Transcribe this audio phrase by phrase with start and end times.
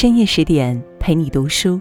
[0.00, 1.78] 深夜十点陪你读书，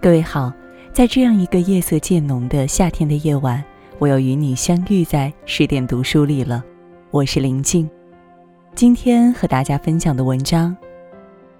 [0.00, 0.50] 各位好，
[0.90, 3.62] 在这样一个夜色渐浓的夏天的夜晚，
[3.98, 6.64] 我又与你相遇在十点读书里了。
[7.10, 7.86] 我是林静，
[8.74, 10.74] 今天和大家分享的文章《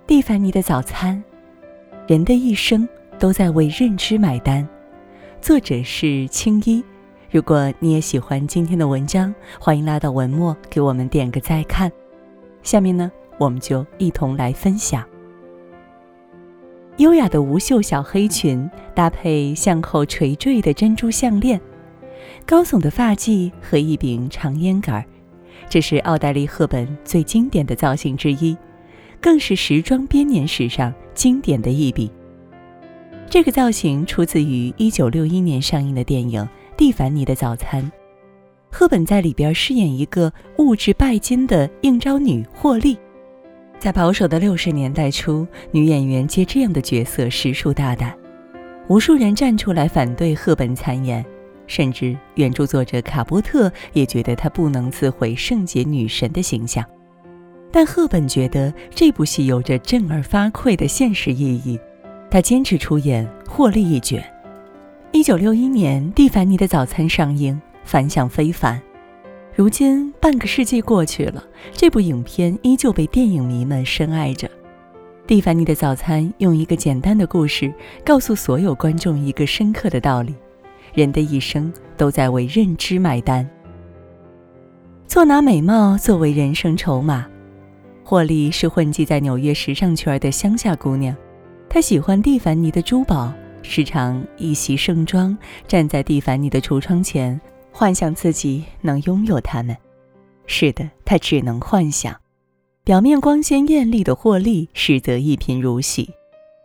[0.06, 1.22] 蒂凡尼的早餐》，
[2.10, 4.66] 人的一生都在为认知买单。
[5.42, 6.82] 作者是青衣。
[7.30, 11.92] 如果你也喜欢今天的文章，欢迎拉到文末给我们点个再看。
[12.62, 15.04] 下面呢，我们就一同来分享。
[17.02, 21.60] 优雅的无袖小黑裙搭配向后垂坠的珍珠项链，
[22.46, 25.04] 高耸的发髻和一柄长烟杆，
[25.68, 28.56] 这是奥黛丽·赫本最经典的造型之一，
[29.20, 32.08] 更是时装编年史上经典的一笔。
[33.28, 36.40] 这个造型出自于1961年上映的电影
[36.76, 37.82] 《蒂凡尼的早餐》，
[38.70, 42.96] 赫本在里边饰演一个物质拜金的应招女霍利。
[43.82, 48.16] 在保守的六十年代初，女演员接这样的角色实属大胆，
[48.86, 51.24] 无数人站出来反对赫本参演，
[51.66, 56.84] 甚至原著作者卡波特也觉得她不能自毁圣洁女神的形象。
[57.72, 61.76] 但赫本觉得这部戏有着震耳发聩的现实意义，
[62.30, 64.22] 她坚持出演获利一角。
[65.10, 68.80] 一九六一年，《蒂凡尼的早餐》上映，反响非凡。
[69.62, 74.48] 如今半个世纪过去了，这部影片依旧被电影迷们深爱着。
[75.24, 77.72] 《蒂凡尼的早餐》用一个简单的故事，
[78.04, 80.34] 告诉所有观众一个深刻的道理：
[80.94, 83.48] 人的一生都在为认知买单。
[85.06, 87.24] 错拿美貌作为人生筹码，
[88.02, 91.14] 霍利是混迹在纽约时尚圈的乡下姑娘，
[91.68, 93.32] 她喜欢蒂凡尼的珠宝，
[93.62, 95.38] 时常一袭盛装
[95.68, 97.40] 站在蒂凡尼的橱窗前。
[97.72, 99.76] 幻想自己能拥有它们，
[100.46, 102.14] 是的，他只能幻想。
[102.84, 106.10] 表面光鲜艳丽的霍利，实则一贫如洗。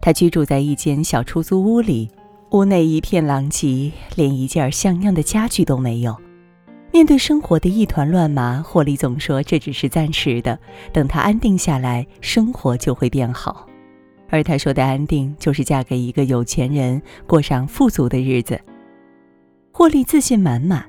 [0.02, 2.10] 他居住在一间小出租屋里，
[2.52, 6.16] 屋内一片狼藉，连一件像样的家具都没有。
[6.92, 10.60] 面对生活的一团乱麻，霍利总说这只是暂时的，
[10.92, 13.68] 等他安定下来，生活就会变好。
[14.30, 18.60] 而他说的安定，就是嫁给一个有钱人，过上富足的日子。
[19.72, 20.84] 霍利自信满满。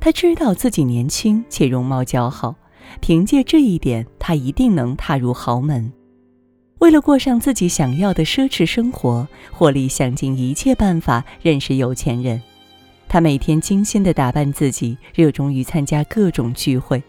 [0.00, 2.54] 他知道自己年轻且容貌姣好，
[3.00, 5.92] 凭借这一点，他一定能踏入豪门。
[6.78, 12.40] 为了过上自己想要的奢侈生活，霍利想尽一切办法认识有钱人。
[13.06, 17.02] 他每天精心地打扮自己，热衷于参加各种聚会。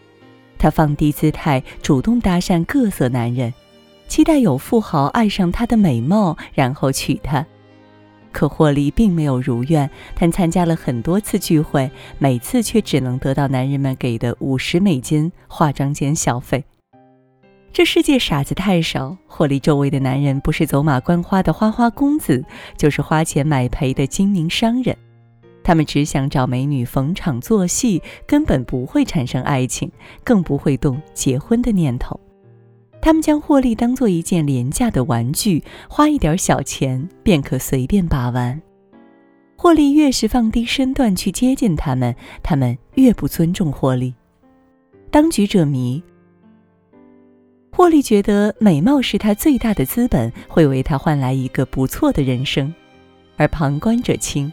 [0.58, 3.54] 他放低姿态，主动搭讪各色男人，
[4.10, 7.46] 期待有富豪爱上他的美貌，然后娶她。
[8.32, 16.64] 可霍利并没有如愿，他参加了很多次聚会，每次却只能得到男人们给的五十美金化妆间小费。
[17.74, 22.44] 这世界傻子太少，霍利周围的男人不是走马观花的花花公子，
[22.76, 24.96] 就是花钱买赔的精明商人。
[25.64, 29.90] 他们只想找美女逢场作戏，根本不会产生爱情，
[30.24, 32.20] 更不会动结婚的念头。
[33.02, 38.62] 他们将霍利当做一件廉价的玩具，花一点小钱便可随便把玩。
[39.58, 44.14] 霍利越是放低身段去接近他们，他们越不尊重霍利。
[45.10, 46.02] 当局者迷。
[47.74, 52.72] 霍利觉得美貌是他最大的资本，会为他换来一个不错的人生；
[53.38, 54.52] 而旁观者清，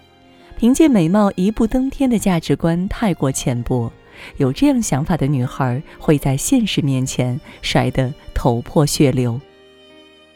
[0.56, 3.90] 凭借美貌一步登天的价值观太过浅薄。
[4.36, 9.40] 有这样想法的女孩会在现实面前摔得头破血流。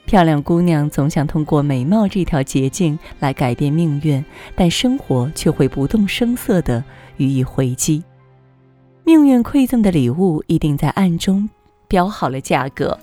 [0.04, 4.24] 漂亮姑娘总想通过美貌这条捷径来改变命运，
[4.56, 6.82] 但生活却会不动声色地
[7.18, 8.02] 予以回击。
[9.04, 11.48] 命运馈赠的礼物一定在暗中
[11.86, 12.98] 标好了价格。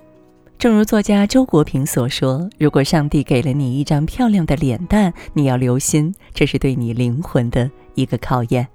[0.58, 8.68] 正如作家周国平所说：“如果上帝给了你一张漂亮的脸蛋，你要留心，这是对你灵魂的一个考验。”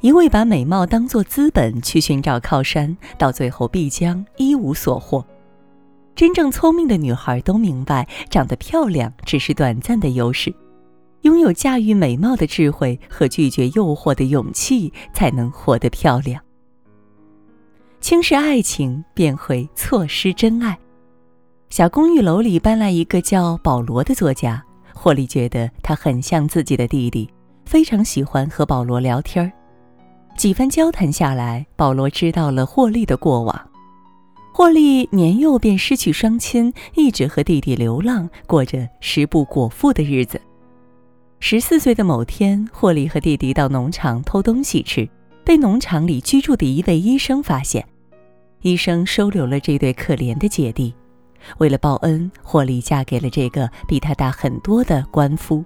[0.00, 5.24] 一味把美貌当作资本去寻找靠山，到最后必将一无所获。
[6.14, 10.54] 真正聪明的女孩都明白，长得漂亮只是短暂的优势，
[11.22, 16.40] 拥有驾驭美貌的智慧和拒绝诱惑的勇气，才能活得漂亮。
[18.00, 20.78] 轻视爱情，便会错失真爱。
[21.70, 24.62] 小公寓楼里搬来一个叫保罗的作家，
[24.94, 27.28] 霍利觉得他很像自己的弟弟，
[27.64, 29.50] 非常喜欢和保罗聊天儿。
[30.36, 33.70] 几番交谈下来，保罗知道了霍利的过往。
[34.52, 40.40] 霍利年幼便失去双亲，一直和弟弟流浪，过着食不果腹的日子。
[41.40, 45.08] 十四岁的某天，霍利和弟弟到农场偷东西吃，
[45.44, 47.84] 被农场里居住的一位医生发现。
[48.62, 50.94] 医生收留了这对可怜的姐弟。
[51.58, 55.64] 为了报恩，霍利嫁给了这个比他大很多的官夫。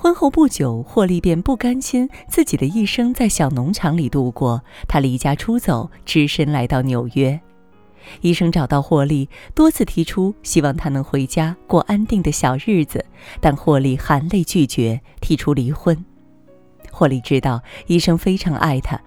[0.00, 7.38] 婚后不久，霍利便不甘心自己的一生在小农场里度过，他离家出走，只身来到纽约。
[8.20, 13.04] 医生找到霍利，多次提出希望他能回家过安定的小日子，
[13.40, 16.04] 但霍利含泪拒绝，提出离婚。
[16.92, 19.00] 霍利知道医生非常爱他，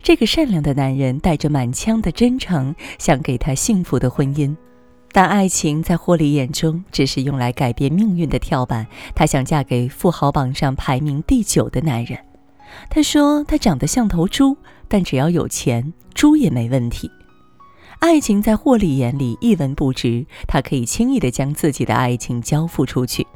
[0.00, 4.56] 这个善良的男人带着满腔的真诚，想给他幸福的婚姻。
[5.16, 8.86] 但爱情在霍利眼中只是用来改变命运的跳板。
[9.14, 12.18] 她想嫁给富豪榜上排名第九的男人。
[12.90, 14.58] 她说他长得像头猪，
[14.88, 17.10] 但只要有钱，猪也没问题。
[18.00, 23.26] 爱情在霍利眼里一文不值，她可以轻易地将自己的爱情交付出去。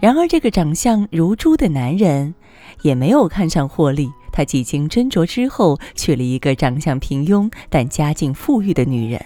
[0.00, 2.34] 然而，这个长相如猪的男人
[2.82, 4.10] 也没有看上霍利。
[4.32, 9.24] 他几经斟酌之后，娶了一个长相平庸但家境富裕的女人。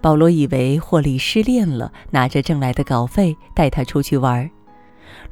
[0.00, 4.50] 保罗以为霍利失恋了，拿着挣来的稿费带他出去玩。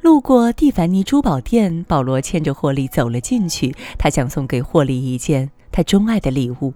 [0.01, 3.73] 路过蒂凡尼珠宝店，保罗牵着霍利走了进去。
[3.97, 6.73] 他想送给霍利一件他钟爱的礼物，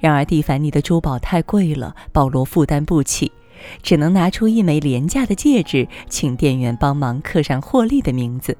[0.00, 3.30] 然而蒂凡尼的珠宝太贵了，保罗负担不起，
[3.82, 8.56] 只能拿出一枚廉价的戒指，请店员帮忙刻上霍利的名字。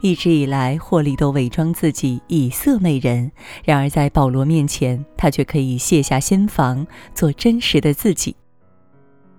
[0.00, 3.30] 一直以来，霍利都伪装自己以色媚人，
[3.64, 8.34] 然而在保罗面前，他却可以卸下心防，做真实的自己。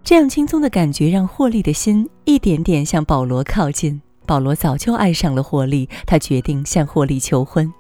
[0.03, 4.01] 这样轻松的感觉让霍利的心一点点向保罗靠近。
[4.25, 7.73] 保罗早就爱上了霍利，他决定向霍利求婚。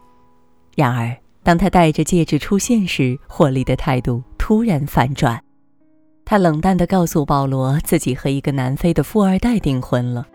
[0.75, 5.41] 然而，当他戴着戒指出现时，霍利的态度突然反转，
[6.25, 10.27] 他冷淡地告诉保罗，自己和一个南非的富二代订婚了。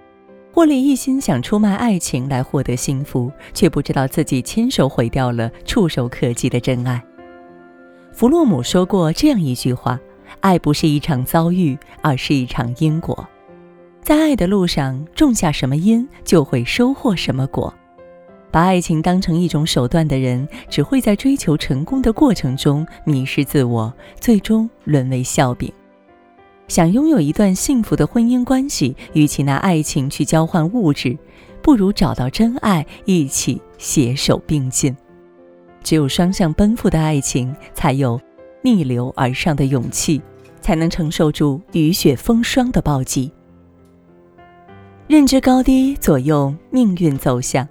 [0.52, 7.00] 霍利一心想出卖爱情来获得幸福，却不知道自己亲手毁掉了触手可及的真爱。
[8.12, 10.00] 弗洛姆说过这样一句话
[10.40, 13.26] ：“爱不是一场遭遇，而是一场因果。
[14.02, 17.72] 在爱的路上种下什么因，就会收获什么果。
[18.50, 25.72] 把爱情当成一种手段的人，只会在追求成功的过程中迷失自我，最终沦为笑柄。”
[26.68, 31.16] 想拥有一段幸福的婚姻关系，与其拿爱情去交换物质，
[31.62, 34.94] 不如找到真爱，一起携手并进。
[35.82, 38.20] 只有双向奔赴的爱情，才有
[38.62, 40.20] 逆流而上的勇气，
[40.60, 43.32] 才能承受住雨雪风霜的暴击。
[45.06, 47.66] 认知高低左右命运走向。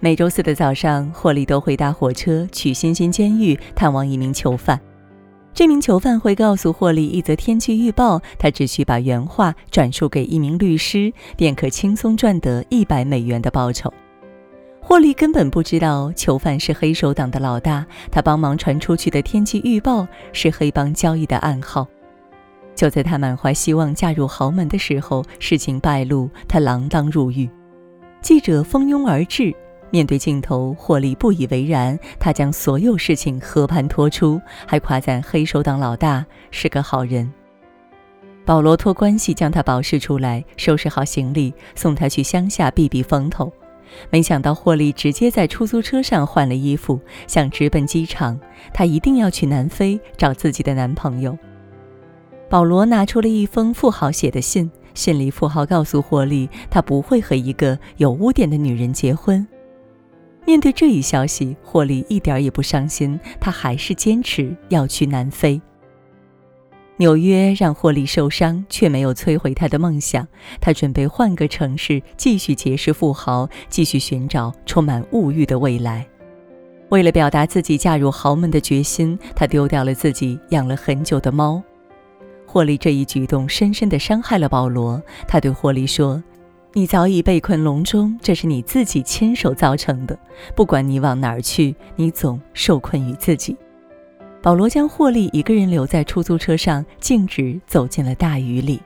[0.00, 4.80] 每周四的早上，霍利都会搭火车去新兴监狱探望一名囚犯。
[5.52, 13.92] 这名囚犯会告诉霍利一则天气预报，他只需把原话转述给一名律师，便可轻松赚得一百美元的报酬。
[14.80, 21.86] 霍利根本不知道囚犯是黑手党的老大，他帮忙传出去的天气预报是黑帮交易的暗号。
[22.74, 27.48] 就在他满怀希望嫁入豪门的时候，事情败露，他锒铛入狱。
[28.22, 29.54] 记者蜂拥而至。
[29.90, 31.98] 面对镜头，霍利不以为然。
[32.18, 37.30] 他将所有事情和盘托出，还夸赞黑手党老大是个好人。
[38.44, 43.52] 保罗托关系将他保释出来，收拾好行李，送他去乡下避避风头。
[44.08, 48.38] 没想到霍利直接在出租车上换了衣服，想直奔机场。
[48.72, 51.36] 他一定要去南非找自己的男朋友。
[52.48, 59.46] 保罗拿出了一封富豪写的信，信里富豪告诉霍利，他不会和一个有污点的女人结婚。
[60.50, 65.62] 面对这一消息，霍利一点也不伤心，他还是坚持要去南非。
[66.96, 70.26] 纽约让霍利受伤，却没有摧毁他的梦想。
[70.60, 76.04] 他准备换个城市，继续结识富豪，继续寻找充满物欲的未来。
[76.88, 81.62] 为了表达自己嫁入豪门的决心，他丢掉了自己养了很久的猫。
[82.44, 85.00] 霍利这一举动深深地伤害了保罗。
[85.28, 86.20] 他对霍利说。
[86.72, 90.16] 你早已被困笼中，这是你自己亲手造成的。
[90.54, 93.56] 不管你往哪儿去，你总受困于自己。
[94.40, 98.80] 保罗将霍利一个人留在出租车上，径直走进了大雨里。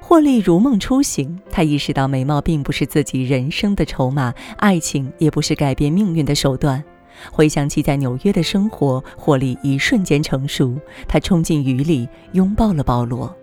[0.00, 6.84] 霍利如梦初醒，他意识到美貌并不是自己人生的筹码，爱情也不是改变命运的手段。
[7.32, 10.78] 回想起在纽约的生活，霍利一瞬间成熟，
[11.08, 13.34] 他冲进雨里，拥抱了保罗。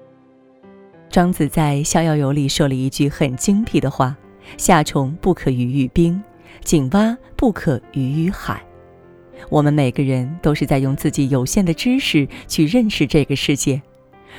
[1.13, 4.17] 庄子在《逍遥游》里说了一句很精辟的话
[4.57, 6.19] ：“夏虫不可语于冰，
[6.63, 8.59] 井蛙不可语于海。”
[9.47, 13.79] 我们每个人都是在用自己有限的知识去认识这个世界。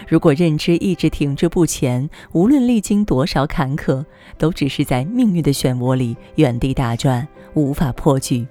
[0.09, 4.05] 如果认知一直停滞不前，无论历经多少坎坷，
[4.37, 8.45] 都只是在命运的漩涡里原地打转，无法破局。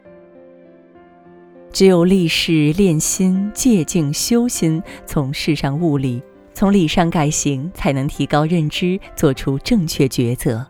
[1.73, 10.65] 只有立世练心、戒境修心，从世上物理，从理上改行，才能提高认知，做出正确抉择。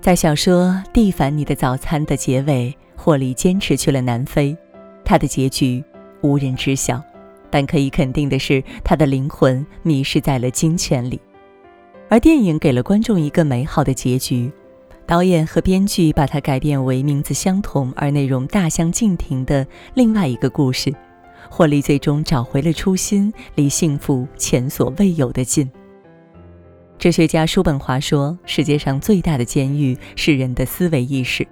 [0.00, 4.56] 在小说《蒂凡尼的早餐》的结尾，霍利坚持去了南非，
[5.04, 5.82] 他的结局
[6.22, 7.00] 无人知晓，
[7.50, 11.20] 但可以肯定的是，他的灵魂迷失在了金钱里。
[12.08, 14.50] 而电影给了观众一个美好的结局。
[15.04, 20.94] 导演和编剧把它改编为名字相同而内容大相径庭的另外一个故事。
[21.54, 25.70] 霍利最终找回了初心，离幸福前所未有的近。
[26.98, 31.46] 哲学家叔本华说：“世界上最大的监狱是人的思维意识。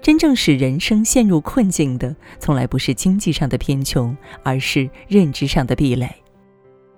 [0.00, 6.10] 真正使人生陷入困境的，从来不是经济上的贫穷，而是认知上的壁垒。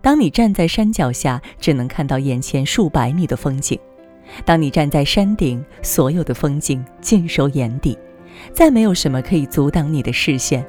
[0.01, 3.77] 当你站在山脚下，只能看到眼前数百米的风景。”
[4.47, 7.99] 当你站在山顶，所有的风景尽收眼底，
[8.53, 10.65] 再没有什么可以阻挡你的视线。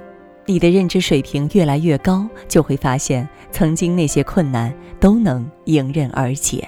[0.50, 6.66] 你的认知水平越来越高，就会发现曾经那些困难都能迎刃而解。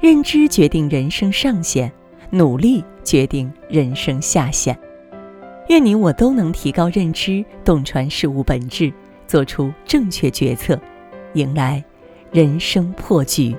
[0.00, 1.92] 认知决定人生上限，
[2.30, 4.76] 努力决定人生下限。
[5.68, 8.92] 愿你我都能提高认知，洞穿事物本质，
[9.28, 10.76] 做出正确决策，
[11.34, 11.84] 迎来
[12.32, 13.54] 人生破局。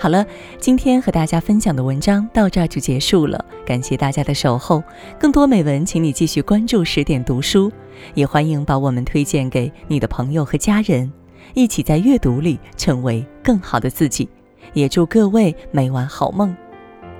[0.00, 0.24] 好了，
[0.58, 4.82] 今天和大家分享的文章到这儿就结束了，感谢大家的守候。
[5.18, 7.70] 更多美文，请你继续关注十点读书，
[8.14, 11.12] 也欢迎把我们推荐给你的朋友和家人，
[11.52, 14.26] 一起在阅读里成为更好的自己。
[14.72, 16.56] 也祝各位每晚好梦，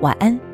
[0.00, 0.49] 晚安。